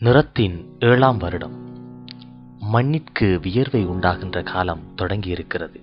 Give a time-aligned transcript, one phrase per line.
[0.00, 1.54] நிறத்தின் ஏழாம் வருடம்.
[2.60, 5.80] மண்ணிற்கு வியர்வை உண்டாகின்ற காலம் தொடங்கியிருக்கிறது.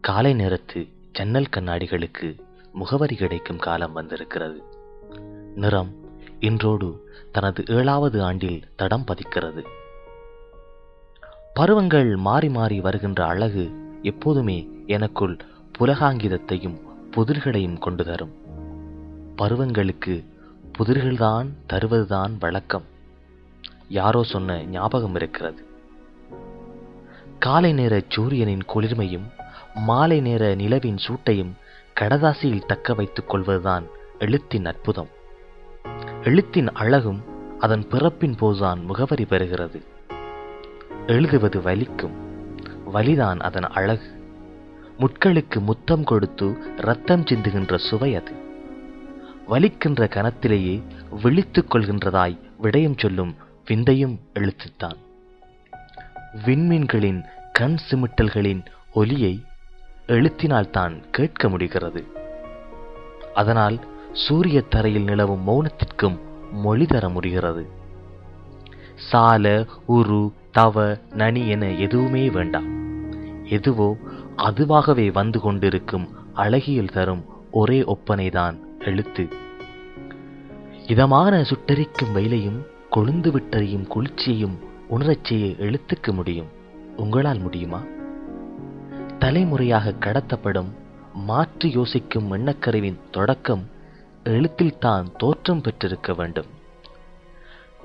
[0.00, 2.40] காலை நேரத்து ஜன்னல் கண்ணாடிகளுக்கு
[2.72, 4.62] முகவரி கிடைக்கும் காலம் வந்திருக்கிறது.
[5.54, 5.94] நிறம்
[6.40, 9.64] இன்றோடு தனது ஏழாவது ஆண்டில் தடம் பதிக்கிறது.
[11.54, 13.70] பருவங்கள் மாறி மாறி வருகின்ற அழகு
[14.02, 15.36] எப்போதுமே எனக்குள்
[15.78, 16.80] புலகாங்கிதத்தையும்
[17.16, 18.32] புதிர்களையும் கொண்டு தரும்.
[19.38, 20.24] பருவங்களுக்கு
[20.78, 22.98] புதிர்கள்தான் தருவதுதான் வழக்கம்.
[23.90, 25.66] யாரோ சொன்ன ஞாபகம் இருக்கிறது.
[27.38, 29.26] காலை நேர சூரியனின் குளிர்மையும்
[29.74, 31.50] மாலை நேர நிலவின் சூட்டையும்
[32.00, 33.86] கடதாசியில் தக்க வைத்துக் கொள்வதுதான்
[34.18, 35.08] எழுத்தின் அற்புதம்.
[36.24, 37.22] எழுத்தின் அழகும்
[37.58, 39.82] அதன் பிறப்பின் போதுதான் முகவரி பெறுகிறது.
[41.06, 42.14] எழுதுவது வலிக்கும்
[42.92, 44.22] வலிதான் அதன் அழகு.
[44.98, 48.32] முட்களுக்கு முத்தம் கொடுத்து ரத்தம் சிந்துகின்ற சுவை அது.
[49.48, 50.82] வலிக்கின்ற கணத்திலேயே
[51.22, 54.98] விழித்துக் கொள்கின்றதாய் விடயம் சொல்லும் விந்தையும் எழுத்துத்தான்.
[56.44, 59.42] விண்மீன்களின் கண் சிமிட்டல்களின் ஒலியை
[60.06, 62.06] எழுத்தினால் தான் கேட்க முடிகிறது.
[63.34, 63.78] அதனால்
[64.12, 66.18] சூரிய தரையில் நிலவும் மௌனத்திற்கும்
[66.52, 67.68] மொழி தர முடிகிறது.
[68.94, 72.68] சால உரு தவ நனி என எதுவுமே வேண்டாம்.
[73.44, 73.96] எதுவோ
[74.36, 79.28] அதுவாகவே வந்து கொண்டிருக்கும் அழகியல் தரும் ஒரே ஒப்பனைதான் எழுத்து.
[80.86, 86.46] இதமான சுட்டரிக்கும் வெயிலையும் கொழுந்து விட்டறியும் குளிர்ச்சியையும் உணரச் செய்ய எழுத்துக்கு முடியும்.
[86.96, 87.82] உங்களால் முடியுமா?
[89.18, 90.70] தலைமுறையாக கடத்தப்படும்
[91.14, 93.68] மாற்றி யோசிக்கும் எண்ணக்கருவின் தொடக்கம்
[94.24, 96.46] எழுத்தில் தான் தோற்றம் பெற்றிருக்க வேண்டும்.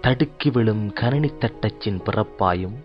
[0.02, 2.76] தடுக்கி விழும் கணனி தட்டச்சின் பிறப்பாயும்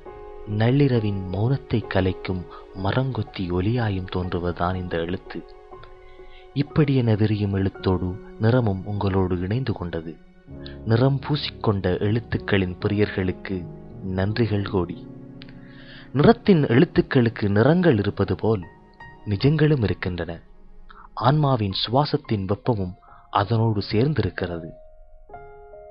[0.49, 2.47] நள்ளிரவின் மௌனத்தை கலைக்கும்
[2.85, 5.45] மரங்கொத்தி ஒலியாயும் தோன்றுவதுதான் இந்த எழுத்து.
[6.55, 10.17] இப்படி என விரியும் எழுத்தோடு நிறமும் உங்களோடு இணைந்து கொண்டது.
[10.85, 13.67] நிறம் பூசிக்கொண்ட எழுத்துக்களின் பிரியர்களுக்கு
[14.17, 15.07] நன்றிகள் கோடி.
[16.13, 18.65] நிறத்தின் எழுத்துக்களுக்கு நிறங்கள் இருப்பது போல்
[19.25, 20.41] நிஜங்களும் இருக்கின்றன.
[21.15, 22.95] ஆன்மாவின் சுவாசத்தின் வெப்பமும்
[23.31, 24.69] அதனோடு சேர்ந்திருக்கிறது.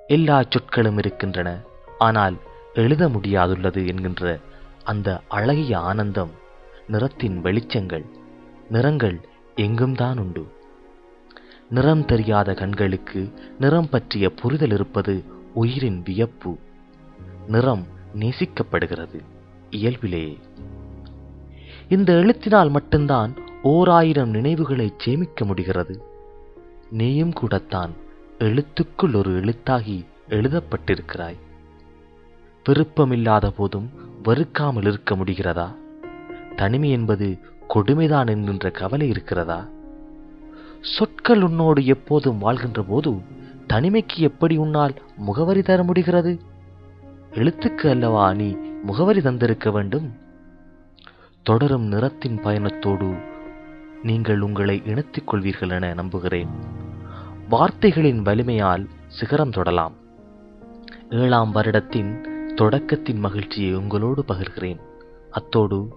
[0.08, 1.60] எல்லா சொற்களும் இருக்கின்றன
[1.98, 2.38] ஆனால்
[2.74, 4.40] எழுத முடியாதுள்ளது என்கின்ற
[4.84, 6.32] அந்த அழகிய ஆனந்தம்
[6.88, 8.06] நிறத்தின் வெளிச்சங்கள்
[8.70, 9.20] நிறங்கள்
[9.56, 10.48] எங்கும் தான் உண்டு.
[11.70, 16.58] நிறம் தெரியாத கண்களுக்கு நிறம் பற்றிய புரிதல் இருப்பது உயிரின் வியப்பு.
[17.48, 17.86] நிறம்
[18.20, 19.20] நேசிக்கப்படுகிறது.
[19.70, 20.38] இயல்பிலேயே
[21.90, 26.02] இந்த எழுத்தினால் மட்டும்தான் ஓர் ஆயிரம் நினைவுகளை சேமிக்க முடிகிறது.
[26.90, 27.92] நீயும் கூடத்தான்
[28.40, 31.40] எழுத்துக்குள் ஒரு எழுத்தாகி எழுதப்பட்டிருக்கிறாய்.
[32.70, 33.90] விருப்பமில்லாத போதும்
[34.24, 35.76] வெறுக்காமல் இருக்க முடிகிறதா?
[36.56, 37.38] தனிமை என்பது
[37.74, 39.68] கொடுமைதான் என்கின்ற கவலை இருக்கிறதா?
[40.82, 43.18] சொற்கள் உன்னோடு எப்போதும் வாழ்கின்ற போது
[43.68, 46.40] தனிமைக்கு எப்படி உன்னால் முகவரி தர முடிகிறது?
[47.32, 50.14] எழுத்துக்கு அல்லவா நீ முகவரி தந்திருக்க வேண்டும்?
[51.44, 53.20] தொடரும் நிறத்தின் பயணத்தோடு
[54.04, 56.48] நீங்கள் உங்களை இணைத்துக் கொள்வீர்கள் என நம்புகிறேன்.
[57.50, 59.94] வார்த்தைகளின் வலிமையால் சிகரம் தொடலாம்.
[61.10, 62.24] ஏழாம் வருடத்தின்
[62.56, 64.80] தொடக்கத்தின் மகிழ்ச்சியை உங்களோடு பகிர்கிறேன்.
[65.32, 65.94] அத்தோடு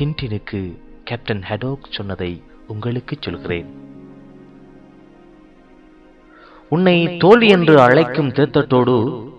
[0.00, 3.85] டின்டினுக்கு கேப்டன் ஹெடோக் சொன்னதை உங்களுக்கு சொல்கிறேன்.
[6.68, 8.94] உன்னை தோல்வி என்று அழைக்கும் தேத்தட்டோடு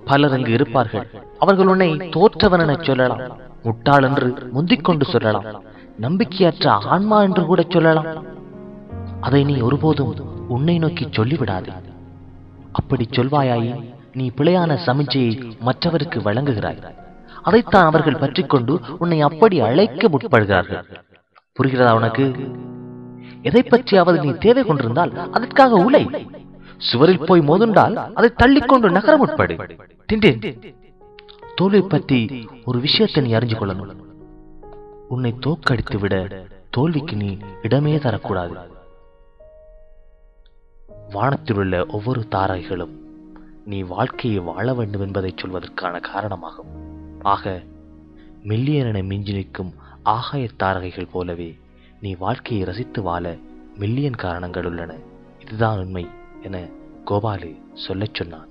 [0.05, 1.07] பலர் அங்கு இருப்பார்கள்.
[1.39, 3.21] அவர்கள் உன்னை தோற்றவன் என சொல்லலாம்.
[3.63, 5.63] முட்டாள் என்று முந்திக் கொண்டு சொல்லலாம்.
[6.01, 8.05] நம்பிக்கையற்ற ஆன்மா என்று கூட சொல்லலாம்.
[9.21, 10.15] அதை நீ ஒருபோதும்
[10.47, 11.73] உன்னை நோக்கி சொல்லிவிடாதே.
[12.71, 16.83] அப்படி சொல்வாயாயின் நீ பிழையான சமிஞ்சையை மற்றவருக்கு வழங்குகிறாய்.
[17.43, 20.83] அதைத்தான் அவர்கள் பற்றிக்கொண்டு உன்னை அப்படி அழைக்க முற்படுகிறார்கள்.
[21.59, 22.35] புரிகிறதா உனக்கு?
[23.41, 26.27] எதை பற்றியாவது நீ தேவை கொண்டிருந்தால் அதற்காக உலை
[26.77, 29.55] சுவரில் போய் மோதுண்டால் அதை தள்ளிக்கொண்டு நகர முற்படு.
[30.05, 30.75] திண்டேன்.
[31.55, 33.95] தோல்வி பற்றி ஒரு விஷயத்தை நீ அறிஞ்சு கொள்ளணும்.
[35.07, 38.67] உன்னை தோக்கடித்து விட தோல்விக்கு நீ இடமே தரக்கூடாது.
[41.11, 42.95] வானத்தில் உள்ள ஒவ்வொரு தாரைகளும்
[43.65, 46.67] நீ வாழ்க்கையை வாழ வேண்டும் என்பதை சொல்வதற்கான காரணமாகும்.
[47.21, 47.63] ஆக
[48.43, 51.57] மில்லியனனை மிஞ்சி நிற்கும் ஆகாய தாரகைகள் போலவே
[52.01, 53.37] நீ வாழ்க்கையை ரசித்து வாழ
[53.77, 54.95] மில்லியன் காரணங்கள் உள்ளன.
[55.39, 56.07] இதுதான் உண்மை.
[56.47, 56.69] என
[57.05, 58.47] கோபாலு சொல்லச் சொன்னான்.